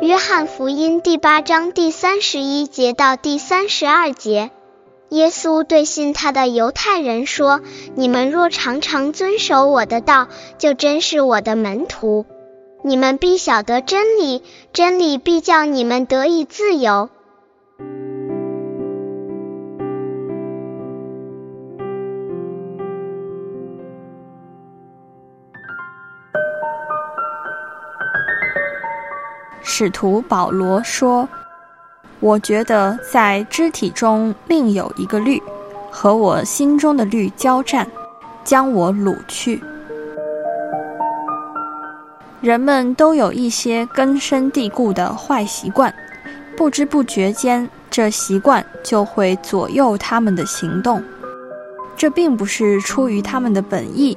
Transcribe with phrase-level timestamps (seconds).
[0.00, 4.52] 约翰福音第八章第三十一节到第三十二节，
[5.08, 7.60] 耶稣对信他的犹太人说
[7.96, 12.26] ：“你们若常常遵守我的道，就真是我的门徒。
[12.84, 17.10] 你们必晓得真理，真理必叫你们得以自由。”
[29.70, 31.28] 使徒保罗说
[32.20, 35.40] ：“我觉得在肢体中另有一个律，
[35.90, 37.86] 和我心中的律交战，
[38.42, 39.62] 将我掳去。”
[42.40, 45.94] 人们都有一些根深蒂固的坏习惯，
[46.56, 51.02] 不知不觉间，这习惯就会左右他们的行动。
[51.94, 54.16] 这并不是出于他们的本意，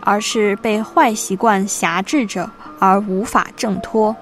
[0.00, 4.14] 而是被坏习惯辖制着，而无法挣脱。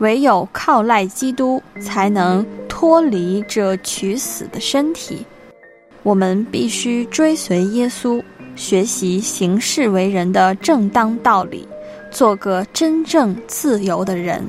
[0.00, 5.24] 唯有靠赖基督，才能脱离这取死的身体。
[6.02, 8.22] 我们必须追随耶稣，
[8.56, 11.68] 学习行事为人的正当道理，
[12.10, 14.42] 做个真正自由的人。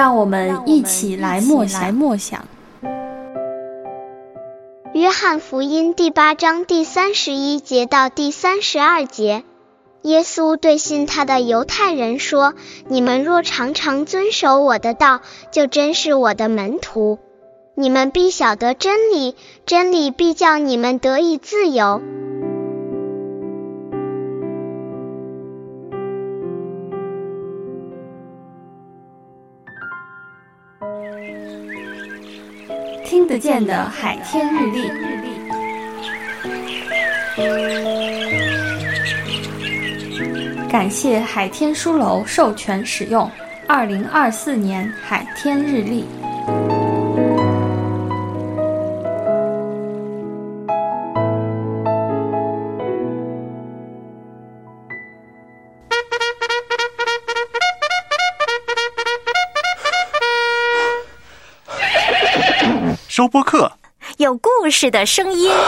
[0.00, 2.46] 让我们一起来默想默想。
[4.94, 9.44] 约翰福音第八章第三十一节到第三十二节，
[10.00, 12.54] 耶稣对信他的犹太人说
[12.88, 17.18] ：“你们若常常遵守我的道，就真是我的门徒。
[17.74, 19.36] 你们必晓得真理，
[19.66, 22.00] 真理必叫你们得以自由。”
[33.04, 34.88] 听得见的海天日历，
[40.68, 43.28] 感谢海天书楼授权使用
[43.66, 46.04] 二零二四年海天日历。
[63.20, 63.72] 收播客，
[64.16, 65.52] 有故事的声音。